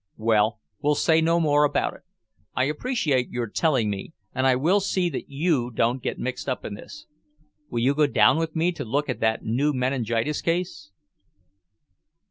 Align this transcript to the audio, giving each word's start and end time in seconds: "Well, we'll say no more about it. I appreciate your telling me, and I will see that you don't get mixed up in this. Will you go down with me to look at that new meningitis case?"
"Well, 0.17 0.59
we'll 0.81 0.95
say 0.95 1.21
no 1.21 1.39
more 1.39 1.63
about 1.63 1.93
it. 1.93 2.01
I 2.55 2.63
appreciate 2.63 3.29
your 3.29 3.45
telling 3.45 3.91
me, 3.91 4.13
and 4.33 4.47
I 4.47 4.55
will 4.55 4.79
see 4.79 5.09
that 5.11 5.29
you 5.29 5.69
don't 5.69 6.01
get 6.01 6.17
mixed 6.17 6.49
up 6.49 6.65
in 6.65 6.73
this. 6.73 7.05
Will 7.69 7.81
you 7.81 7.93
go 7.93 8.07
down 8.07 8.37
with 8.39 8.55
me 8.55 8.71
to 8.71 8.83
look 8.83 9.09
at 9.09 9.19
that 9.19 9.43
new 9.43 9.73
meningitis 9.73 10.41
case?" 10.41 10.89